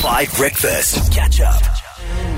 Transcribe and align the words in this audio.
5 0.00 0.34
Breakfast. 0.38 1.12
Catch 1.12 1.42
up. 1.42 1.60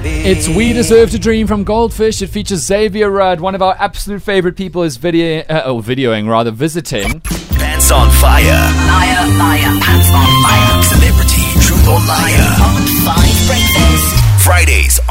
It's 0.02 0.48
We 0.48 0.72
Deserve 0.72 1.12
to 1.12 1.18
Dream 1.18 1.46
from 1.46 1.62
Goldfish. 1.62 2.20
It 2.20 2.26
features 2.26 2.58
Xavier 2.58 3.08
Rudd. 3.08 3.40
One 3.40 3.54
of 3.54 3.62
our 3.62 3.76
absolute 3.78 4.20
favorite 4.20 4.56
people 4.56 4.82
is 4.82 4.96
video, 4.96 5.44
uh, 5.48 5.62
oh, 5.66 5.80
videoing, 5.80 6.28
rather, 6.28 6.50
visiting. 6.50 7.20
Pants 7.20 7.92
on 7.92 8.10
fire. 8.10 8.42
Liar, 8.42 9.28
liar, 9.38 9.80
pants 9.80 10.10
on 10.10 10.42
fire. 10.42 10.82
Celebrity 10.82 11.42
truth 11.62 11.86
or 11.86 12.00
liar. 12.00 12.50
On 12.66 12.82
five 13.06 13.46
breakfast. 13.46 13.81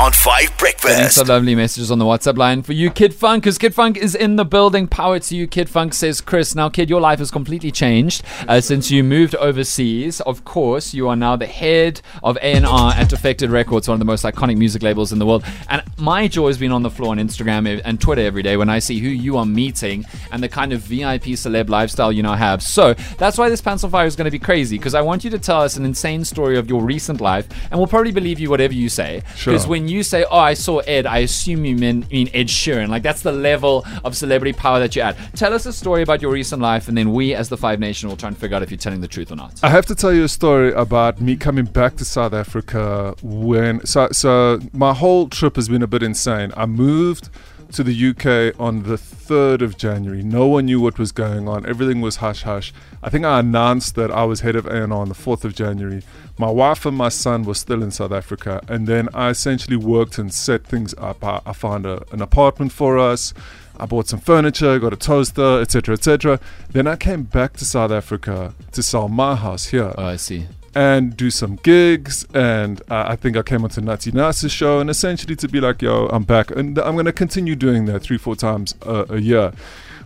On 0.01 0.11
5 0.11 0.41
Getting 0.41 0.57
Breakfast. 0.57 1.15
some 1.15 1.27
lovely 1.27 1.53
messages 1.53 1.91
on 1.91 1.99
the 1.99 2.05
WhatsApp 2.05 2.35
line 2.35 2.63
for 2.63 2.73
you, 2.73 2.89
Kid 2.89 3.13
Fonque, 3.13 3.41
because 3.41 3.59
Kid 3.59 3.75
Fonque 3.75 3.97
is 3.97 4.15
in 4.15 4.35
the 4.35 4.43
building. 4.43 4.87
Power 4.87 5.19
to 5.19 5.35
you, 5.35 5.45
Kid 5.45 5.69
Fonque, 5.69 5.93
says 5.93 6.21
Chris. 6.21 6.55
Now, 6.55 6.69
Kid, 6.69 6.89
your 6.89 6.99
life 6.99 7.19
has 7.19 7.29
completely 7.29 7.69
changed 7.71 8.23
uh, 8.47 8.61
since 8.61 8.89
you 8.89 9.03
moved 9.03 9.35
overseas. 9.35 10.19
Of 10.21 10.43
course, 10.43 10.95
you 10.95 11.07
are 11.07 11.15
now 11.15 11.35
the 11.35 11.45
head 11.45 12.01
of 12.23 12.35
A&R 12.41 12.93
at 12.93 13.09
Defected 13.09 13.51
Records, 13.51 13.87
one 13.87 13.93
of 13.93 13.99
the 13.99 14.05
most 14.05 14.25
iconic 14.25 14.57
music 14.57 14.81
labels 14.81 15.11
in 15.11 15.19
the 15.19 15.25
world. 15.25 15.45
And 15.69 15.83
my 15.97 16.27
joy 16.27 16.47
has 16.47 16.57
been 16.57 16.71
on 16.71 16.81
the 16.81 16.89
floor 16.89 17.11
on 17.11 17.17
Instagram 17.17 17.81
and 17.85 18.01
Twitter 18.01 18.21
every 18.21 18.41
day 18.41 18.57
when 18.57 18.69
I 18.69 18.79
see 18.79 18.97
who 18.97 19.09
you 19.09 19.37
are 19.37 19.45
meeting 19.45 20.05
and 20.31 20.41
the 20.41 20.49
kind 20.49 20.73
of 20.73 20.81
VIP 20.81 21.25
celeb 21.37 21.69
lifestyle 21.69 22.11
you 22.11 22.23
now 22.23 22.33
have. 22.33 22.63
So 22.63 22.95
that's 23.19 23.37
why 23.37 23.49
this 23.49 23.61
Pants 23.61 23.83
on 23.83 23.91
Fire 23.91 24.07
is 24.07 24.15
going 24.15 24.25
to 24.25 24.31
be 24.31 24.39
crazy, 24.39 24.79
because 24.79 24.95
I 24.95 25.01
want 25.01 25.23
you 25.23 25.29
to 25.29 25.37
tell 25.37 25.61
us 25.61 25.77
an 25.77 25.85
insane 25.85 26.25
story 26.25 26.57
of 26.57 26.67
your 26.67 26.81
recent 26.81 27.21
life, 27.21 27.47
and 27.69 27.79
we'll 27.79 27.87
probably 27.87 28.11
believe 28.11 28.39
you 28.39 28.49
whatever 28.49 28.73
you 28.73 28.89
say. 28.89 29.21
Sure. 29.35 29.53
Because 29.53 29.67
when 29.67 29.90
you 29.91 30.03
say, 30.03 30.25
"Oh, 30.29 30.37
I 30.37 30.53
saw 30.53 30.79
Ed," 30.79 31.05
I 31.05 31.19
assume 31.19 31.65
you 31.65 31.75
mean, 31.75 32.05
mean 32.11 32.29
Ed 32.33 32.47
Sheeran. 32.47 32.89
Like 32.89 33.03
that's 33.03 33.21
the 33.21 33.31
level 33.31 33.85
of 34.03 34.15
celebrity 34.15 34.53
power 34.53 34.79
that 34.79 34.95
you're 34.95 35.05
at. 35.05 35.17
Tell 35.35 35.53
us 35.53 35.65
a 35.65 35.73
story 35.73 36.01
about 36.01 36.21
your 36.21 36.31
recent 36.31 36.61
life, 36.61 36.87
and 36.87 36.97
then 36.97 37.11
we, 37.13 37.35
as 37.35 37.49
the 37.49 37.57
Five 37.57 37.79
Nation, 37.79 38.09
will 38.09 38.17
try 38.17 38.27
and 38.27 38.37
figure 38.37 38.55
out 38.55 38.63
if 38.63 38.71
you're 38.71 38.77
telling 38.77 39.01
the 39.01 39.07
truth 39.07 39.31
or 39.31 39.35
not. 39.35 39.59
I 39.63 39.69
have 39.69 39.85
to 39.87 39.95
tell 39.95 40.13
you 40.13 40.23
a 40.23 40.29
story 40.29 40.71
about 40.73 41.21
me 41.21 41.35
coming 41.35 41.65
back 41.65 41.95
to 41.97 42.05
South 42.05 42.33
Africa 42.33 43.15
when 43.21 43.85
so 43.85 44.09
so 44.11 44.59
my 44.73 44.93
whole 44.93 45.27
trip 45.27 45.55
has 45.55 45.67
been 45.69 45.83
a 45.83 45.87
bit 45.87 46.03
insane. 46.03 46.51
I 46.55 46.65
moved 46.65 47.29
to 47.73 47.83
the 47.83 48.09
UK 48.09 48.59
on 48.59 48.83
the 48.83 48.95
3rd 48.95 49.61
of 49.61 49.77
January. 49.77 50.23
No 50.23 50.47
one 50.47 50.65
knew 50.65 50.79
what 50.79 50.99
was 50.99 51.11
going 51.11 51.47
on. 51.47 51.65
Everything 51.65 52.01
was 52.01 52.17
hush 52.17 52.43
hush. 52.43 52.73
I 53.01 53.09
think 53.09 53.25
I 53.25 53.39
announced 53.39 53.95
that 53.95 54.11
I 54.11 54.23
was 54.25 54.41
head 54.41 54.55
of 54.55 54.65
A&R 54.67 54.91
on 54.91 55.09
the 55.09 55.15
4th 55.15 55.43
of 55.43 55.55
January. 55.55 56.03
My 56.37 56.49
wife 56.49 56.85
and 56.85 56.97
my 56.97 57.09
son 57.09 57.43
were 57.43 57.53
still 57.53 57.81
in 57.81 57.91
South 57.91 58.11
Africa 58.11 58.61
and 58.67 58.87
then 58.87 59.09
I 59.13 59.29
essentially 59.29 59.77
worked 59.77 60.17
and 60.17 60.33
set 60.33 60.65
things 60.65 60.93
up. 60.97 61.23
I, 61.23 61.41
I 61.45 61.53
found 61.53 61.85
a, 61.85 62.03
an 62.11 62.21
apartment 62.21 62.71
for 62.71 62.97
us. 62.99 63.33
I 63.77 63.85
bought 63.85 64.07
some 64.07 64.19
furniture, 64.19 64.77
got 64.77 64.93
a 64.93 64.97
toaster, 64.97 65.61
etc., 65.61 65.93
etc. 65.93 66.39
Then 66.71 66.87
I 66.87 66.95
came 66.95 67.23
back 67.23 67.53
to 67.57 67.65
South 67.65 67.91
Africa 67.91 68.53
to 68.73 68.83
sell 68.83 69.07
my 69.07 69.35
house 69.35 69.67
here 69.67 69.93
Oh, 69.97 70.05
I 70.05 70.17
see. 70.17 70.47
And 70.75 71.15
do 71.17 71.29
some 71.29 71.57
gigs. 71.57 72.25
And 72.33 72.81
uh, 72.89 73.05
I 73.07 73.15
think 73.15 73.35
I 73.37 73.41
came 73.41 73.63
onto 73.63 73.81
Nati 73.81 74.11
Nas's 74.11 74.51
show 74.51 74.79
and 74.79 74.89
essentially 74.89 75.35
to 75.37 75.47
be 75.47 75.59
like, 75.59 75.81
yo, 75.81 76.07
I'm 76.07 76.23
back. 76.23 76.51
And 76.51 76.77
I'm 76.79 76.93
going 76.93 77.05
to 77.05 77.13
continue 77.13 77.55
doing 77.55 77.85
that 77.85 78.01
three, 78.01 78.17
four 78.17 78.35
times 78.35 78.75
a 78.85 79.17
year. 79.19 79.53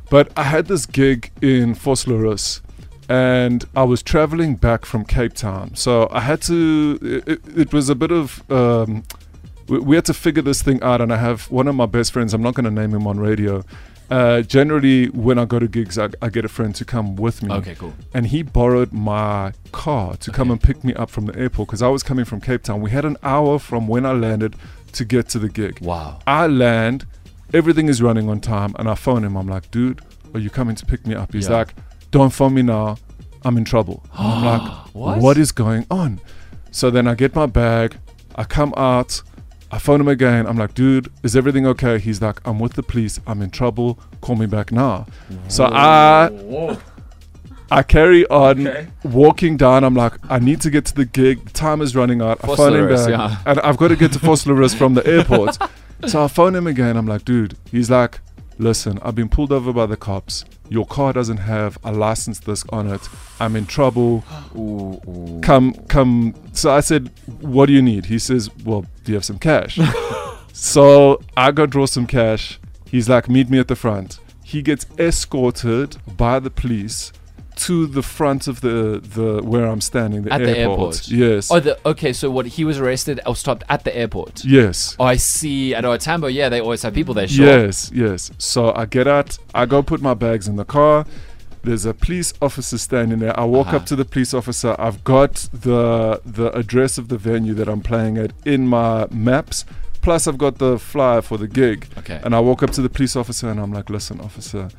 But 0.09 0.31
I 0.38 0.44
had 0.44 0.67
this 0.67 0.85
gig 0.85 1.31
in 1.41 1.73
Vosloorus 1.75 2.61
and 3.09 3.66
I 3.75 3.83
was 3.83 4.02
traveling 4.02 4.55
back 4.55 4.85
from 4.85 5.05
Cape 5.05 5.33
Town. 5.33 5.75
So 5.75 6.07
I 6.11 6.22
had 6.22 6.41
to, 6.44 7.00
it, 7.27 7.41
it- 7.57 7.73
was 7.73 7.89
a 7.89 7.95
bit 7.95 8.11
of, 8.11 8.44
um, 8.52 9.03
we 9.67 9.95
had 9.95 10.05
to 10.05 10.13
figure 10.13 10.41
this 10.44 10.61
thing 10.61 10.81
out. 10.83 11.02
And 11.02 11.11
I 11.13 11.17
have 11.17 11.50
one 11.52 11.67
of 11.67 11.75
my 11.75 11.85
best 11.88 12.11
friends, 12.13 12.33
I'm 12.33 12.41
not 12.44 12.53
going 12.53 12.66
to 12.66 12.72
name 12.72 12.94
him 12.94 13.05
on 13.07 13.19
radio. 13.19 13.63
Uh, 14.09 14.42
generally, 14.42 15.08
when 15.09 15.39
I 15.39 15.45
go 15.45 15.58
to 15.59 15.67
gigs, 15.67 15.98
I, 15.98 16.09
I 16.22 16.30
get 16.30 16.45
a 16.45 16.48
friend 16.50 16.75
to 16.75 16.86
come 16.86 17.16
with 17.16 17.42
me 17.42 17.52
Okay, 17.53 17.75
cool. 17.75 17.94
and 18.14 18.28
he 18.28 18.44
borrowed 18.44 18.94
my 18.94 19.53
car 19.72 20.16
to 20.17 20.31
come 20.31 20.52
and 20.52 20.62
pick 20.62 20.84
me 20.84 20.94
up 20.94 21.09
from 21.09 21.25
the 21.25 21.36
airport 21.38 21.67
because 21.70 21.81
I 21.81 21.88
was 21.88 22.03
coming 22.03 22.25
from 22.25 22.39
Cape 22.42 22.62
Town. 22.64 22.81
We 22.81 22.92
had 22.92 23.03
an 23.06 23.17
hour 23.23 23.58
from 23.59 23.88
when 23.88 24.06
I 24.06 24.12
landed 24.14 24.56
to 24.94 25.06
get 25.06 25.28
to 25.30 25.39
the 25.39 25.50
gig. 25.50 25.80
Wow. 25.81 26.20
I 26.28 26.47
land, 26.47 27.06
everything 27.53 27.88
is 27.89 28.02
running 28.02 28.30
on 28.30 28.39
time, 28.42 28.75
and 28.78 28.88
I 28.89 28.95
phone 28.95 29.23
him. 29.23 29.36
I'm 29.36 29.47
like, 29.47 29.72
dude, 29.72 30.02
are 30.34 30.40
you 30.40 30.50
coming 30.50 30.75
to 30.75 30.85
pick 30.85 31.06
me 31.08 31.16
up? 31.16 31.34
He's 31.34 31.50
Yeah. 31.50 31.58
like, 31.58 31.74
don't 32.12 32.31
phone 32.31 32.53
me 32.53 32.62
now. 32.62 32.97
I'm 33.44 33.58
in 33.58 33.66
trouble. 33.66 34.03
I'm 34.13 34.44
like, 34.46 34.72
What? 34.94 35.18
what 35.19 35.38
is 35.38 35.52
going 35.52 35.85
on? 35.91 36.19
So 36.72 36.90
then 36.90 37.08
I 37.08 37.16
get 37.16 37.35
my 37.35 37.46
bag, 37.47 37.97
I 38.35 38.44
come 38.44 38.74
out, 38.78 39.22
I 39.75 39.78
phone 39.78 40.00
him 40.00 40.08
again. 40.08 40.47
I'm 40.47 40.56
like, 40.58 40.74
dude, 40.74 41.12
is 41.22 41.36
everything 41.36 41.68
okay? 41.68 42.00
He's 42.00 42.22
like, 42.22 42.40
I'm 42.47 42.59
with 42.59 42.74
the 42.74 42.81
police. 42.84 43.19
I'm 43.28 43.41
in 43.41 43.50
trouble. 43.50 44.00
Call 44.22 44.38
me 44.38 44.46
back 44.46 44.72
now. 44.72 45.06
So 45.50 45.66
I 45.66 46.30
I 47.69 47.84
carry 47.84 48.25
on 48.28 48.66
Okay. 48.68 48.88
walking 49.03 49.58
down. 49.58 49.84
I'm 49.84 49.94
like, 49.94 50.14
I 50.30 50.40
need 50.40 50.62
to 50.62 50.69
get 50.69 50.85
to 50.85 50.96
the 50.96 51.03
gig. 51.03 51.44
The 51.46 51.52
time 51.52 51.81
is 51.81 51.94
running 51.94 52.22
out. 52.22 52.40
I 52.41 52.56
phone 52.56 52.74
him 52.74 52.88
back, 52.88 53.09
yeah. 53.09 53.38
and 53.46 53.59
I've 53.59 53.75
got 53.75 53.90
to 53.90 53.97
get 53.97 54.14
to 54.14 54.19
Vosloorus 54.28 54.74
from 54.74 54.94
the 54.94 55.06
airport. 55.06 55.58
So 56.08 56.24
I 56.24 56.30
phone 56.30 56.56
him 56.56 56.68
again. 56.68 56.96
I'm 56.96 57.06
like, 57.08 57.25
dude. 57.25 57.58
He's 57.69 57.90
like, 57.91 58.22
listen, 58.58 58.97
I've 59.02 59.16
been 59.16 59.28
pulled 59.30 59.52
over 59.52 59.74
by 59.74 59.88
the 59.88 59.97
cops. 59.97 60.46
Your 60.70 60.86
car 60.86 61.14
doesn't 61.14 61.38
have 61.38 61.78
a 61.84 61.92
license 61.92 62.40
disc 62.40 62.68
on 62.72 62.88
it. 62.88 63.08
I'm 63.40 63.56
in 63.56 63.66
trouble. 63.66 64.24
Ooh, 64.56 65.00
ooh. 65.08 65.42
Come, 65.42 65.74
come. 65.88 66.34
So 66.53 66.72
I 66.72 66.80
said, 66.80 67.12
what 67.42 67.68
do 67.68 67.74
you 67.74 67.81
need? 67.81 68.06
He 68.06 68.20
says, 68.20 68.50
well, 68.64 68.86
do 69.03 69.12
you 69.12 69.16
have 69.16 69.26
some 69.26 69.40
cash? 69.40 69.80
so 70.53 71.22
I 71.38 71.52
go 71.52 71.66
draw 71.66 71.86
some 71.86 72.08
cash. 72.08 72.59
He's 72.90 73.09
like, 73.09 73.30
meet 73.30 73.50
me 73.50 73.59
at 73.59 73.68
the 73.68 73.76
front. 73.76 74.20
He 74.44 74.62
gets 74.62 74.86
escorted 74.98 75.98
by 76.16 76.40
the 76.40 76.50
police 76.50 77.12
to 77.55 77.88
the 77.88 78.01
front 78.01 78.47
of 78.47 78.61
the, 78.61 78.99
the 79.01 79.41
where 79.43 79.66
I'm 79.66 79.81
standing, 79.81 80.23
the 80.23 80.33
At 80.33 80.41
airport. 80.41 80.55
the 80.55 80.59
airport. 80.61 81.07
Yes. 81.07 81.51
Oh, 81.51 81.59
the, 81.59 81.77
okay. 81.85 82.13
So 82.13 82.29
what? 82.29 82.45
He 82.45 82.63
was 82.66 82.79
arrested 82.79 83.19
or 83.25 83.35
stopped 83.35 83.63
at 83.69 83.83
the 83.83 83.95
airport. 83.95 84.43
yes. 84.45 84.95
Oh, 84.99 85.05
I 85.05 85.16
see. 85.17 85.73
At 85.73 85.85
OR 85.85 85.97
Tambo, 85.97 86.27
yeah, 86.27 86.49
they 86.49 86.59
always 86.59 86.81
have 86.83 86.93
people 86.93 87.13
there. 87.13 87.27
Sure. 87.27 87.45
Yes, 87.45 87.91
yes. 87.93 88.31
So 88.38 88.73
I 88.75 88.85
get 88.85 89.07
out, 89.07 89.38
I 89.53 89.66
go 89.66 89.81
put 89.83 90.01
my 90.01 90.13
bags 90.13 90.47
in 90.47 90.55
the 90.55 90.66
car. 90.66 91.05
There's 91.63 91.85
a 91.85 91.93
police 91.95 92.31
officer 92.41 92.77
standing 92.77 93.19
there. 93.19 93.38
I 93.39 93.43
walk 93.45 93.67
Uh-huh. 93.67 93.77
up 93.77 93.85
to 93.87 93.95
the 93.95 94.05
police 94.05 94.33
officer. 94.35 94.75
I've 94.77 95.03
got 95.03 95.47
the 95.51 96.22
the 96.23 96.51
address 96.55 96.97
of 96.99 97.07
the 97.07 97.17
venue 97.17 97.53
that 97.55 97.67
I'm 97.67 97.81
playing 97.81 98.17
at 98.19 98.31
in 98.45 98.67
my 98.67 99.07
maps. 99.09 99.66
Plus 100.01 100.27
I've 100.27 100.37
got 100.37 100.59
the 100.59 100.77
flyer 100.77 101.23
for 101.23 101.37
the 101.39 101.47
gig. 101.47 101.87
Okay. 101.97 102.19
And 102.23 102.35
I 102.35 102.39
walk 102.39 102.61
up 102.61 102.69
to 102.72 102.81
the 102.83 102.89
police 102.89 103.16
officer 103.16 103.49
and 103.49 103.59
I'm 103.59 103.73
like, 103.73 103.89
"Listen, 103.89 104.19
officer, 104.22 104.69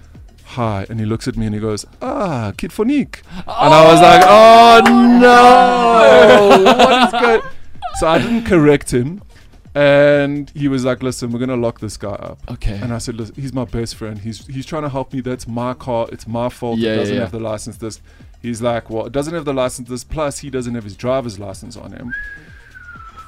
hi." 0.46 0.86
And 0.88 0.98
he 1.00 1.06
looks 1.06 1.28
at 1.28 1.36
me 1.36 1.46
and 1.46 1.54
he 1.54 1.60
goes, 1.60 1.84
"Ah, 2.00 2.52
Kid 2.56 2.70
Fonique." 2.70 3.22
And 3.36 3.74
I 3.74 3.92
was 3.92 4.00
like, 4.00 4.22
"Oh 4.24 4.80
no! 5.20 6.74
what 6.74 7.14
is 7.14 7.20
going?" 7.20 7.42
So 7.98 8.08
I 8.08 8.18
didn't 8.18 8.44
correct 8.44 8.92
him. 8.92 9.22
And 9.74 10.50
he 10.54 10.68
was 10.68 10.84
like, 10.84 11.02
"Listen, 11.02 11.30
we're 11.30 11.38
gonna 11.38 11.56
lock 11.56 11.80
this 11.80 11.96
guy 11.96 12.14
up." 12.14 12.38
Okay. 12.50 12.78
And 12.80 12.92
I 12.94 12.98
said, 12.98 13.16
Listen, 13.16 13.34
he's 13.34 13.52
my 13.52 13.66
best 13.66 13.94
friend. 13.94 14.18
He's 14.18 14.46
he's 14.46 14.64
trying 14.64 14.84
to 14.84 14.88
help 14.88 15.12
me. 15.12 15.20
That's 15.20 15.46
my 15.46 15.74
car. 15.74 16.08
It's 16.10 16.26
my 16.26 16.48
fault. 16.48 16.78
Yeah, 16.78 16.90
yeah, 16.90 16.96
doesn't 16.96 17.14
yeah. 17.14 17.20
have 17.20 17.32
the 17.32 17.40
license 17.40 17.76
disc. 17.76 18.00
He's 18.42 18.62
like, 18.62 18.90
well, 18.90 19.06
it 19.06 19.12
doesn't 19.12 19.34
have 19.34 19.44
the 19.44 19.52
license 19.52 19.88
disc. 19.88 20.08
Plus, 20.08 20.38
he 20.38 20.50
doesn't 20.50 20.74
have 20.74 20.84
his 20.84 20.96
driver's 20.96 21.38
license 21.38 21.76
on 21.76 21.92
him. 21.92 22.14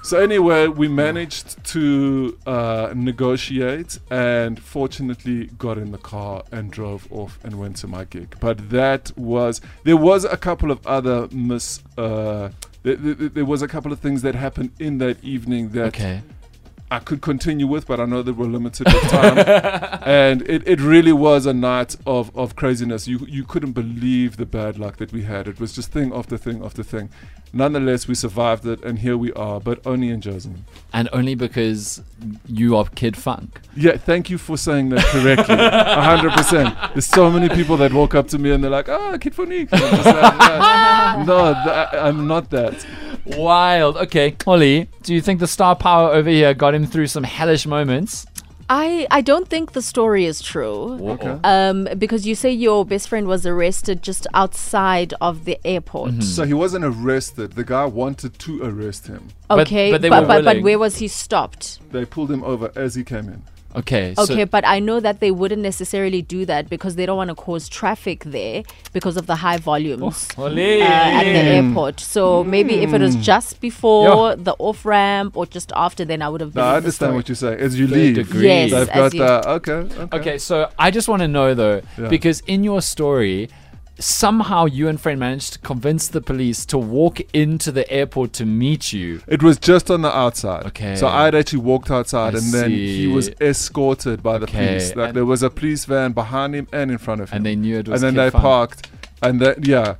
So 0.02 0.18
anyway, 0.18 0.68
we 0.68 0.88
managed 0.88 1.62
to 1.66 2.38
uh, 2.46 2.92
negotiate, 2.94 3.98
and 4.10 4.58
fortunately, 4.58 5.46
got 5.58 5.76
in 5.76 5.92
the 5.92 5.98
car 5.98 6.44
and 6.50 6.70
drove 6.70 7.06
off 7.12 7.38
and 7.44 7.58
went 7.58 7.76
to 7.78 7.88
my 7.88 8.04
gig. 8.04 8.36
But 8.40 8.70
that 8.70 9.12
was 9.16 9.60
there 9.84 9.96
was 9.96 10.24
a 10.24 10.36
couple 10.36 10.70
of 10.70 10.86
other 10.86 11.28
mis. 11.30 11.82
Uh, 11.96 12.50
there, 12.82 12.96
there, 12.96 13.28
there 13.28 13.44
was 13.44 13.60
a 13.60 13.68
couple 13.68 13.92
of 13.92 13.98
things 13.98 14.22
that 14.22 14.34
happened 14.34 14.70
in 14.78 14.98
that 14.98 15.22
evening 15.22 15.70
that 15.70 15.88
okay. 15.88 16.22
I 16.90 17.00
could 17.00 17.20
continue 17.20 17.66
with, 17.66 17.86
but 17.86 18.00
I 18.00 18.06
know 18.06 18.22
that 18.22 18.34
we're 18.34 18.46
limited 18.46 18.86
with 18.86 19.10
time. 19.10 19.38
and 20.06 20.42
it, 20.48 20.66
it 20.66 20.80
really 20.80 21.12
was 21.12 21.44
a 21.44 21.52
night 21.52 21.96
of, 22.06 22.34
of 22.36 22.56
craziness. 22.56 23.06
You 23.06 23.26
you 23.28 23.44
couldn't 23.44 23.72
believe 23.72 24.38
the 24.38 24.46
bad 24.46 24.78
luck 24.78 24.96
that 24.96 25.12
we 25.12 25.22
had. 25.22 25.48
It 25.48 25.60
was 25.60 25.74
just 25.74 25.92
thing 25.92 26.14
after 26.14 26.38
thing 26.38 26.64
after 26.64 26.82
thing. 26.82 27.10
Nonetheless, 27.52 28.06
we 28.06 28.14
survived 28.14 28.66
it, 28.66 28.82
and 28.84 28.98
here 28.98 29.16
we 29.16 29.32
are, 29.32 29.60
but 29.60 29.80
only 29.86 30.08
in 30.10 30.20
Jersey. 30.20 30.52
And 30.92 31.08
only 31.12 31.34
because 31.34 32.02
you 32.46 32.76
are 32.76 32.84
Kid 32.94 33.14
Fonque. 33.14 33.60
Yeah, 33.76 33.96
thank 33.96 34.28
you 34.30 34.38
for 34.38 34.56
saying 34.56 34.90
that 34.90 35.04
correctly. 35.06 35.56
Hundred 35.56 36.32
percent. 36.32 36.76
There's 36.94 37.06
so 37.06 37.30
many 37.30 37.48
people 37.48 37.76
that 37.78 37.92
walk 37.92 38.14
up 38.14 38.28
to 38.28 38.38
me 38.38 38.50
and 38.50 38.62
they're 38.62 38.70
like, 38.70 38.88
"Ah, 38.88 39.16
Kid 39.18 39.34
Fonique." 39.34 39.70
Like, 39.72 41.26
"No, 41.26 41.54
I'm 41.92 42.26
not 42.26 42.50
that." 42.50 42.86
Wild. 43.24 43.96
Okay, 43.98 44.34
Holly, 44.44 44.88
do 45.02 45.14
you 45.14 45.20
think 45.20 45.40
the 45.40 45.46
star 45.46 45.76
power 45.76 46.10
over 46.10 46.30
here 46.30 46.54
got 46.54 46.74
him 46.74 46.86
through 46.86 47.08
some 47.08 47.24
hellish 47.24 47.66
moments? 47.66 48.26
I, 48.70 49.06
I 49.10 49.22
don't 49.22 49.48
think 49.48 49.72
the 49.72 49.82
story 49.82 50.26
is 50.26 50.42
true. 50.42 50.98
Okay. 51.12 51.38
Um, 51.42 51.88
because 51.98 52.26
you 52.26 52.34
say 52.34 52.50
your 52.50 52.84
best 52.84 53.08
friend 53.08 53.26
was 53.26 53.46
arrested 53.46 54.02
just 54.02 54.26
outside 54.34 55.14
of 55.20 55.44
the 55.44 55.58
airport. 55.64 56.22
So 56.22 56.44
he 56.44 56.54
wasn't 56.54 56.84
arrested. 56.84 57.52
The 57.52 57.64
guy 57.64 57.86
wanted 57.86 58.38
to 58.40 58.62
arrest 58.62 59.06
him. 59.06 59.28
Okay, 59.50 59.90
but 59.90 60.02
they 60.02 60.10
but, 60.10 60.22
were 60.22 60.28
but, 60.28 60.44
but 60.44 60.62
where 60.62 60.78
was 60.78 60.98
he 60.98 61.08
stopped? 61.08 61.80
They 61.92 62.04
pulled 62.04 62.30
him 62.30 62.44
over 62.44 62.70
as 62.76 62.94
he 62.94 63.04
came 63.04 63.28
in. 63.28 63.42
Okay. 63.76 64.14
so- 64.16 64.22
Okay, 64.22 64.44
but 64.44 64.66
I 64.66 64.78
know 64.80 64.98
that 65.00 65.20
they 65.20 65.30
wouldn't 65.30 65.62
necessarily 65.62 66.22
do 66.22 66.44
that 66.46 66.68
because 66.70 66.96
they 66.96 67.04
don't 67.06 67.16
want 67.16 67.28
to 67.28 67.34
cause 67.34 67.68
traffic 67.68 68.24
there 68.24 68.62
because 68.92 69.16
of 69.16 69.26
the 69.26 69.36
high 69.36 69.58
volumes 69.58 70.28
uh, 70.38 70.46
at 70.46 70.54
the 70.54 71.38
airport. 71.56 72.00
So 72.00 72.42
maybe 72.44 72.74
if 72.76 72.92
it 72.92 73.00
was 73.00 73.16
just 73.16 73.60
before 73.60 74.30
Yeah. 74.30 74.34
the 74.38 74.54
off 74.58 74.84
ramp 74.86 75.36
or 75.36 75.46
just 75.46 75.70
after, 75.76 76.04
then 76.04 76.22
I 76.22 76.28
would 76.28 76.40
have. 76.40 76.54
No, 76.54 76.62
I 76.62 76.76
understand 76.76 77.08
story. 77.10 77.14
what 77.16 77.28
you 77.28 77.34
say. 77.34 77.48
saying. 77.48 77.60
As 77.60 77.78
you 77.78 77.86
Third 77.86 77.96
leave, 77.96 78.14
degree. 78.16 78.46
Yes, 78.46 78.70
they've 78.70 78.86
got 78.88 79.12
that. 79.12 79.46
Okay, 79.46 79.72
okay. 79.72 80.16
Okay, 80.18 80.38
so 80.38 80.70
I 80.78 80.90
just 80.90 81.08
want 81.08 81.20
to 81.22 81.28
know 81.28 81.54
though, 81.54 81.82
Yeah. 81.98 82.08
because 82.08 82.40
in 82.46 82.64
your 82.64 82.80
story, 82.82 83.48
somehow 83.98 84.64
you 84.64 84.88
and 84.88 85.00
friend 85.00 85.18
managed 85.20 85.54
to 85.54 85.58
convince 85.60 86.08
the 86.08 86.20
police 86.20 86.64
to 86.66 86.78
walk 86.78 87.20
into 87.34 87.72
the 87.72 87.90
airport 87.90 88.32
to 88.34 88.46
meet 88.46 88.92
you. 88.92 89.20
It 89.26 89.42
was 89.42 89.58
just 89.58 89.90
on 89.90 90.02
the 90.02 90.16
outside. 90.16 90.66
Okay. 90.66 90.94
So 90.96 91.08
I 91.08 91.24
had 91.24 91.34
actually 91.34 91.60
walked 91.60 91.90
outside 91.90 92.34
I 92.34 92.38
and 92.38 92.52
then 92.52 92.70
he 92.70 93.06
was 93.08 93.28
escorted 93.40 94.22
by 94.22 94.38
the 94.38 94.44
Okay, 94.46 94.66
police. 94.68 94.94
Like 94.96 95.08
and- 95.08 95.16
there 95.16 95.24
was 95.24 95.42
a 95.42 95.50
police 95.50 95.84
van 95.84 96.12
behind 96.12 96.54
him 96.54 96.68
and 96.72 96.90
in 96.90 96.98
front 96.98 97.20
of 97.20 97.30
him. 97.30 97.38
And 97.38 97.46
they 97.46 97.56
knew 97.56 97.78
it 97.78 97.88
was 97.88 98.02
And 98.02 98.16
then 98.16 98.24
they 98.24 98.30
Fun. 98.30 98.40
parked. 98.40 98.88
And 99.22 99.40
then, 99.40 99.56
yeah. 99.62 99.96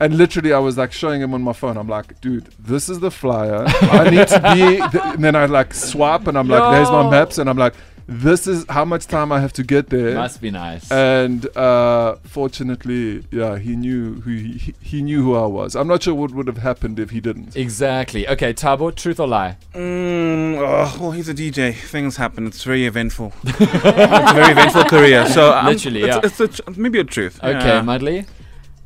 And 0.00 0.16
literally, 0.16 0.52
I 0.52 0.58
was 0.58 0.76
like 0.78 0.90
showing 0.90 1.20
him 1.20 1.32
on 1.32 1.42
my 1.42 1.52
phone. 1.52 1.76
I'm 1.76 1.86
like, 1.86 2.20
dude, 2.20 2.46
this 2.58 2.88
is 2.88 2.98
the 3.00 3.10
flyer. 3.10 3.64
I 3.66 4.10
need 4.10 4.26
to 4.28 4.40
be. 4.40 4.76
Th- 4.90 5.04
and 5.14 5.22
then 5.22 5.36
I 5.36 5.44
like 5.46 5.72
swap 5.74 6.26
and 6.26 6.36
I'm 6.36 6.48
like, 6.48 6.72
there's 6.74 6.90
my 6.90 7.08
maps. 7.08 7.38
And 7.38 7.48
I'm 7.48 7.56
like, 7.58 7.74
this 8.20 8.46
is 8.46 8.64
how 8.68 8.84
much 8.84 9.06
time 9.06 9.32
I 9.32 9.40
have 9.40 9.52
to 9.54 9.62
get 9.62 9.88
there. 9.90 10.14
Must 10.14 10.40
be 10.40 10.50
nice. 10.50 10.90
And 10.90 11.46
uh, 11.56 12.16
fortunately, 12.24 13.24
yeah, 13.30 13.58
he 13.58 13.76
knew 13.76 14.20
who 14.20 14.30
he, 14.30 14.52
he- 14.58 14.74
he 14.80 15.02
knew 15.02 15.22
who 15.22 15.34
I 15.34 15.46
was. 15.46 15.74
I'm 15.74 15.88
not 15.88 16.02
sure 16.02 16.14
what 16.14 16.32
would 16.32 16.46
have 16.46 16.58
happened 16.58 16.98
if 16.98 17.10
he 17.10 17.20
didn't. 17.20 17.56
exactly. 17.56 18.28
Okay, 18.28 18.52
Tabo, 18.52 18.94
truth 18.94 19.18
or 19.20 19.26
lie? 19.26 19.56
Mm, 19.74 20.58
oh, 20.58 20.98
well, 21.00 21.10
he's 21.12 21.28
a 21.28 21.34
DJ. 21.34 21.74
Things 21.74 22.16
happen. 22.16 22.46
It's 22.46 22.62
very 22.64 22.84
eventful. 22.86 23.32
it's 23.44 23.60
a 23.60 24.34
very 24.34 24.52
eventful 24.52 24.84
career. 24.84 25.26
So 25.28 25.52
um, 25.52 25.66
Literally, 25.66 26.02
it's, 26.02 26.16
yeah. 26.16 26.20
it's 26.24 26.40
a 26.40 26.48
tr- 26.48 26.70
maybe 26.76 26.98
a 27.00 27.04
truth. 27.04 27.42
Okay, 27.42 27.52
yeah. 27.68 27.80
Mudley. 27.82 28.26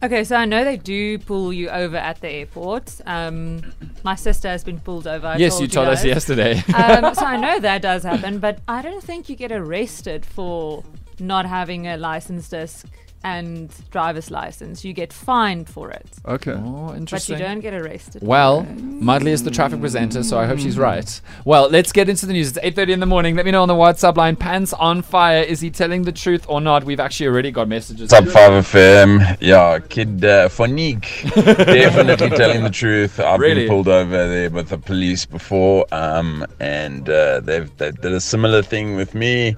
Okay, 0.07 0.23
so 0.23 0.37
I 0.37 0.45
know 0.45 0.63
they 0.63 0.77
do 0.77 1.19
pull 1.19 1.53
you 1.53 1.69
over 1.69 1.97
at 1.97 2.21
the 2.21 2.29
airport. 2.29 3.01
Um, 3.07 3.61
my 4.05 4.15
sister 4.15 4.47
has 4.47 4.63
been 4.63 4.79
pulled 4.79 5.09
over. 5.09 5.27
I 5.27 5.37
yes, 5.37 5.55
told 5.55 5.63
you 5.63 5.69
told 5.69 5.89
us 5.89 6.05
yesterday. 6.05 6.63
um, 6.75 7.13
so 7.17 7.25
I 7.25 7.37
know 7.37 7.59
that 7.59 7.83
does 7.83 8.05
happen, 8.05 8.39
but 8.39 8.61
I 8.69 8.83
don't 8.83 9.03
think 9.03 9.29
you 9.29 9.35
get 9.35 9.51
arrested 9.51 10.25
for 10.25 10.85
not 11.21 11.47
having 11.47 11.87
a 11.87 11.97
license 11.97 12.49
disc 12.49 12.87
and 13.25 13.75
driver's 13.91 14.31
license. 14.31 14.85
You 14.85 14.93
get 14.93 15.13
fined 15.13 15.69
for 15.69 15.91
it, 15.91 16.07
Okay. 16.29 16.53
oh, 16.53 16.95
interesting. 16.95 17.35
but 17.35 17.41
you 17.41 17.49
don't 17.49 17.59
get 17.61 17.75
arrested. 17.75 18.23
Well, 18.23 18.61
it. 18.61 18.77
Mudley 18.79 19.33
is 19.33 19.43
the 19.43 19.51
traffic 19.51 19.81
presenter, 19.81 20.23
so 20.23 20.39
I 20.39 20.47
hope 20.47 20.61
she's 20.61 20.79
right. 20.79 21.21
Well, 21.45 21.69
let's 21.69 21.91
get 21.91 22.09
into 22.09 22.27
the 22.27 22.35
news. 22.35 22.57
It's 22.57 22.59
8.30 22.65 22.89
in 22.91 23.01
the 23.01 23.07
morning. 23.07 23.35
Let 23.35 23.45
me 23.45 23.51
know 23.51 23.63
on 23.63 23.69
the 23.69 23.75
WhatsApp 23.75 24.17
line. 24.17 24.37
Pants 24.37 24.73
on 24.75 25.03
fire. 25.03 25.43
Is 25.43 25.61
he 25.61 25.71
telling 25.71 26.03
the 26.03 26.13
truth 26.13 26.45
or 26.49 26.61
not? 26.61 26.85
We've 26.85 27.01
actually 27.01 27.27
already 27.27 27.51
got 27.51 27.67
messages. 27.67 28.11
Sub 28.11 28.27
5FM, 28.27 29.39
yeah, 29.41 29.81
kid 29.81 30.25
uh, 30.25 30.49
Fonique, 30.49 31.35
definitely 31.35 32.31
telling 32.31 32.63
the 32.63 32.71
truth. 32.71 33.19
I've 33.19 33.41
Really? 33.41 33.63
been 33.63 33.69
pulled 33.71 33.89
over 33.89 34.29
there 34.29 34.51
with 34.51 34.69
the 34.69 34.79
police 34.79 35.27
before, 35.27 35.85
um, 35.91 36.47
and 36.61 37.09
uh, 37.09 37.41
they've 37.41 37.75
they 37.79 37.91
did 37.91 38.13
a 38.13 38.21
similar 38.21 38.63
thing 38.63 38.95
with 38.95 39.15
me, 39.15 39.57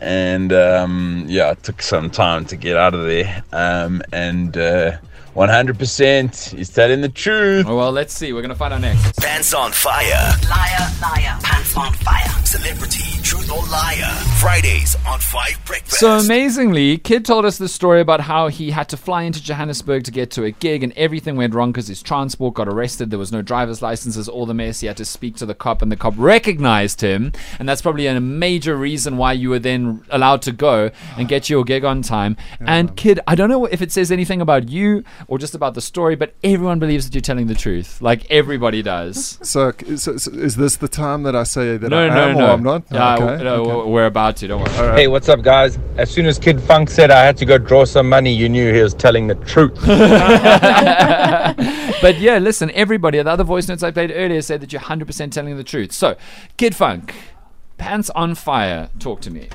and 0.00 0.52
um, 0.52 1.24
yeah, 1.28 1.50
it 1.52 1.62
took 1.62 1.82
some 1.82 2.10
time 2.10 2.44
to 2.46 2.56
get 2.56 2.76
out 2.76 2.94
of 2.94 3.04
there, 3.06 3.42
um, 3.52 4.02
and 4.12 4.56
uh, 4.56 4.98
100% 5.34 6.56
he's 6.56 6.70
telling 6.70 7.00
the 7.00 7.08
truth. 7.08 7.66
Oh, 7.68 7.76
well, 7.76 7.90
let's 7.90 8.14
see. 8.14 8.32
We're 8.32 8.42
going 8.42 8.50
to 8.50 8.54
find 8.54 8.72
out 8.72 8.80
next. 8.80 9.20
Pants 9.20 9.52
on 9.52 9.72
fire. 9.72 10.32
Liar, 10.48 10.90
liar, 11.02 11.38
pants 11.42 11.76
on 11.76 11.92
fire. 11.94 12.44
Celebrity, 12.44 13.20
truth 13.22 13.50
or 13.50 13.66
liar. 13.66 14.14
Fridays 14.40 14.96
on 15.06 15.18
5 15.18 15.64
Breakfast. 15.66 15.98
So 15.98 16.18
amazingly, 16.18 16.98
Kid 16.98 17.24
told 17.24 17.44
us 17.44 17.58
the 17.58 17.68
story 17.68 18.00
about 18.00 18.20
how 18.20 18.46
he 18.46 18.70
had 18.70 18.88
to 18.90 18.96
fly 18.96 19.22
into 19.22 19.42
Johannesburg 19.42 20.04
to 20.04 20.12
get 20.12 20.30
to 20.32 20.44
a 20.44 20.52
gig, 20.52 20.84
and 20.84 20.92
everything 20.92 21.36
went 21.36 21.52
wrong 21.52 21.72
because 21.72 21.88
his 21.88 22.02
transport 22.02 22.54
got 22.54 22.68
arrested. 22.68 23.10
There 23.10 23.18
was 23.18 23.32
no 23.32 23.42
driver's 23.42 23.82
licenses, 23.82 24.28
all 24.28 24.46
the 24.46 24.54
mess. 24.54 24.80
He 24.80 24.86
had 24.86 24.96
to 24.98 25.04
speak 25.04 25.34
to 25.36 25.46
the 25.46 25.54
cop, 25.54 25.82
and 25.82 25.90
the 25.90 25.96
cop 25.96 26.14
recognized 26.16 27.00
him, 27.00 27.32
and 27.58 27.68
that's 27.68 27.82
probably 27.82 28.06
a 28.06 28.20
major 28.20 28.76
reason 28.76 29.16
why 29.16 29.32
you 29.32 29.50
were 29.50 29.58
then 29.58 30.04
allowed 30.10 30.42
to 30.42 30.52
go 30.52 30.92
and 31.16 31.26
get 31.26 31.50
your 31.50 31.64
gig 31.64 31.84
on 31.84 32.02
time. 32.02 32.36
And 32.60 32.96
Kid, 32.96 33.18
I 33.26 33.34
don't 33.34 33.48
know 33.48 33.64
if 33.64 33.82
it 33.82 33.90
says 33.90 34.12
anything 34.12 34.40
about 34.40 34.68
you 34.68 35.02
or 35.28 35.38
just 35.38 35.54
about 35.54 35.74
the 35.74 35.80
story, 35.80 36.16
but 36.16 36.34
everyone 36.42 36.78
believes 36.78 37.06
that 37.06 37.14
you're 37.14 37.22
telling 37.22 37.46
the 37.46 37.54
truth. 37.54 38.00
Like 38.00 38.30
everybody 38.30 38.82
does. 38.82 39.38
So, 39.42 39.72
so, 39.96 40.16
so 40.16 40.30
is 40.32 40.56
this 40.56 40.76
the 40.76 40.88
time 40.88 41.22
that 41.24 41.36
I 41.36 41.44
say 41.44 41.76
that 41.76 41.88
no, 41.88 41.98
I 41.98 42.08
no, 42.08 42.14
am 42.14 42.38
no, 42.38 42.46
or 42.46 42.50
I'm 42.50 42.62
not? 42.62 42.84
Yeah, 42.90 43.14
okay. 43.14 43.44
no, 43.44 43.64
okay. 43.64 43.90
we're 43.90 44.06
about 44.06 44.36
to. 44.38 44.48
Don't 44.48 44.62
worry. 44.62 45.00
Hey, 45.00 45.08
what's 45.08 45.28
up, 45.28 45.42
guys? 45.42 45.78
As 45.96 46.10
soon 46.10 46.26
as 46.26 46.38
Kid 46.38 46.58
Fonque 46.58 46.88
said 46.88 47.10
I 47.10 47.24
had 47.24 47.36
to 47.38 47.44
go 47.44 47.58
draw 47.58 47.84
some 47.84 48.08
money, 48.08 48.32
you 48.32 48.48
knew 48.48 48.72
he 48.72 48.82
was 48.82 48.94
telling 48.94 49.26
the 49.26 49.34
truth. 49.36 49.74
but 52.02 52.18
yeah, 52.18 52.38
listen, 52.38 52.70
everybody, 52.72 53.22
the 53.22 53.30
other 53.30 53.44
voice 53.44 53.68
notes 53.68 53.82
I 53.82 53.90
played 53.90 54.12
earlier 54.14 54.42
said 54.42 54.60
that 54.60 54.72
you're 54.72 54.82
100% 54.82 55.32
telling 55.32 55.56
the 55.56 55.64
truth. 55.64 55.92
So, 55.92 56.16
Kid 56.56 56.74
Fonque, 56.74 57.14
pants 57.78 58.10
on 58.10 58.34
fire, 58.34 58.90
talk 58.98 59.20
to 59.22 59.30
me. 59.30 59.48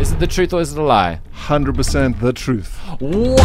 Is 0.00 0.12
it 0.12 0.20
the 0.20 0.28
truth 0.28 0.52
or 0.52 0.60
is 0.60 0.72
it 0.72 0.78
a 0.78 0.82
lie? 0.82 1.20
100% 1.34 2.20
the 2.20 2.32
truth. 2.32 2.78
What? 3.00 3.38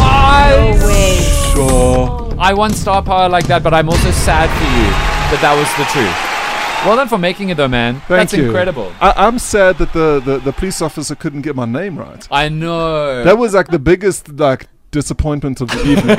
Sure. 1.52 2.34
I 2.38 2.54
want 2.54 2.74
star 2.74 3.02
power 3.02 3.28
like 3.28 3.48
that, 3.48 3.64
but 3.64 3.74
I'm 3.74 3.88
also 3.88 4.10
sad 4.12 4.48
for 4.48 4.64
you 4.64 4.88
that 5.30 5.40
that 5.42 5.54
was 5.58 5.68
the 5.76 5.84
truth. 5.90 6.86
Well 6.86 6.96
done 6.96 7.08
for 7.08 7.18
making 7.18 7.48
it 7.48 7.56
though, 7.56 7.66
man. 7.66 7.94
Thank 7.94 8.08
That's 8.08 8.34
you. 8.34 8.44
incredible. 8.44 8.92
I, 9.00 9.14
I'm 9.16 9.38
sad 9.38 9.78
that 9.78 9.92
the, 9.92 10.20
the, 10.20 10.38
the 10.38 10.52
police 10.52 10.80
officer 10.80 11.16
couldn't 11.16 11.42
get 11.42 11.56
my 11.56 11.64
name 11.64 11.98
right. 11.98 12.26
I 12.30 12.48
know. 12.50 13.24
That 13.24 13.36
was 13.36 13.54
like 13.54 13.68
the 13.68 13.78
biggest 13.78 14.28
like 14.28 14.68
disappointment 14.94 15.60
of 15.60 15.68
the 15.68 15.80
evening. 15.84 16.16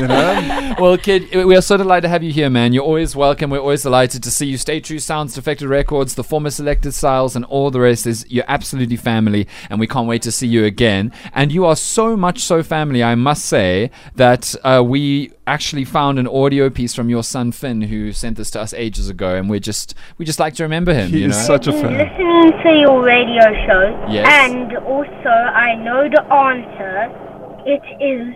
you 0.00 0.08
know? 0.08 0.74
well, 0.80 0.98
kid, 0.98 1.32
we 1.32 1.56
are 1.56 1.62
so 1.62 1.76
delighted 1.76 2.02
to 2.02 2.08
have 2.08 2.22
you 2.22 2.32
here, 2.32 2.50
man. 2.50 2.72
You're 2.72 2.84
always 2.84 3.14
welcome. 3.14 3.50
We're 3.50 3.60
always 3.60 3.82
delighted 3.82 4.22
to 4.24 4.30
see 4.30 4.46
you. 4.46 4.56
Stay 4.56 4.80
True 4.80 4.98
Sounds, 4.98 5.34
Defected 5.34 5.68
Records, 5.68 6.14
the 6.14 6.24
former 6.24 6.50
Selected 6.50 6.92
Styles, 6.92 7.36
and 7.36 7.44
all 7.44 7.70
the 7.70 7.80
rest. 7.80 8.06
Is 8.06 8.26
you're 8.28 8.44
absolutely 8.48 8.96
family, 8.96 9.46
and 9.70 9.78
we 9.78 9.86
can't 9.86 10.08
wait 10.08 10.22
to 10.22 10.32
see 10.32 10.48
you 10.48 10.64
again. 10.64 11.12
And 11.32 11.52
you 11.52 11.64
are 11.66 11.76
so 11.76 12.16
much 12.16 12.40
so 12.40 12.62
family, 12.62 13.02
I 13.04 13.14
must 13.14 13.44
say, 13.44 13.90
that 14.16 14.54
uh, 14.64 14.82
we 14.84 15.32
actually 15.46 15.84
found 15.84 16.18
an 16.18 16.26
audio 16.26 16.68
piece 16.70 16.94
from 16.94 17.08
your 17.08 17.22
son 17.22 17.52
Finn, 17.52 17.82
who 17.82 18.12
sent 18.12 18.36
this 18.36 18.50
to 18.52 18.60
us 18.60 18.74
ages 18.74 19.08
ago, 19.08 19.34
and 19.34 19.48
we 19.48 19.60
just 19.60 19.94
we 20.16 20.24
just 20.24 20.38
like 20.38 20.54
to 20.54 20.62
remember 20.62 20.94
him. 20.94 21.10
He 21.10 21.20
you 21.20 21.28
is 21.28 21.36
know? 21.36 21.42
such 21.42 21.66
a 21.66 21.72
fan. 21.72 21.98
listening 21.98 22.52
to 22.62 22.78
your 22.78 23.02
radio 23.02 23.44
show. 23.66 24.06
Yes. 24.10 24.26
And 24.48 24.76
also, 24.78 25.28
I 25.28 25.74
know 25.76 26.08
the 26.08 26.22
answer. 26.32 27.28
It 27.66 27.82
is 28.00 28.34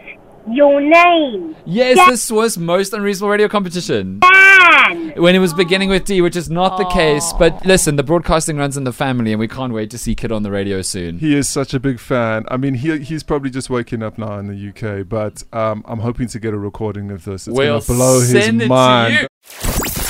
your 0.53 0.81
name. 0.81 1.55
yes, 1.65 1.97
this 2.09 2.31
was 2.31 2.59
most 2.59 2.93
unreasonable 2.93 3.31
radio 3.31 3.49
competition. 3.49 4.19
Dan. 4.21 5.13
when 5.17 5.37
it 5.37 5.39
was 5.39 5.55
beginning 5.55 5.89
with 5.89 6.05
D, 6.05 6.21
which 6.21 6.35
is 6.35 6.51
not 6.51 6.77
the 6.79 6.85
case. 6.87 7.33
But 7.39 7.65
listen, 7.65 7.95
the 7.97 8.03
broadcasting 8.03 8.57
runs 8.57 8.77
in 8.77 8.83
the 8.85 8.93
family, 8.93 9.31
and 9.33 9.39
we 9.39 9.47
can't 9.47 9.73
wait 9.73 9.91
to 9.91 9.99
see 9.99 10.15
Kid 10.17 10.33
on 10.33 10.43
the 10.43 10.51
radio 10.51 10.83
soon. 10.83 11.19
He 11.19 11.37
is 11.37 11.49
such 11.49 11.73
a 11.75 11.81
big 11.81 12.01
fan. 12.01 12.45
I 12.49 12.57
mean, 12.57 12.75
he 12.75 12.99
he's 12.99 13.23
probably 13.23 13.51
just 13.51 13.71
waking 13.71 14.03
up 14.03 14.19
now 14.19 14.39
in 14.39 14.49
the 14.49 14.69
UK, 14.71 15.09
but 15.09 15.45
um, 15.53 15.85
I'm 15.87 16.01
hoping 16.01 16.27
to 16.29 16.41
get 16.41 16.53
a 16.55 16.59
recording 16.59 17.11
of 17.13 17.25
this. 17.25 17.47
It's 17.47 17.57
We'll 17.57 17.75
going 17.79 17.83
to 17.83 17.93
blow 17.93 18.21
his 18.21 18.31
send 18.31 18.63
it 18.63 18.65
to 18.65 18.69
mind. 18.69 19.29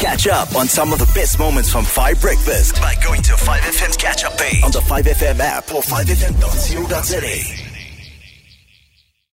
Catch 0.01 0.27
up 0.27 0.57
on 0.57 0.67
some 0.67 0.93
of 0.93 0.99
the 0.99 1.11
best 1.15 1.39
moments 1.39 1.71
from 1.71 1.85
5 1.85 2.21
Breakfast 2.21 2.75
by 2.77 2.95
going 3.05 3.23
to 3.23 3.33
5FM's 3.35 3.97
catch 3.97 4.25
up 4.25 4.37
page 4.37 4.63
on 4.65 4.73
the 4.73 4.81
5FM 4.81 5.39
app 5.39 5.73
or 5.73 5.81
5FM.co.za. 5.83 7.72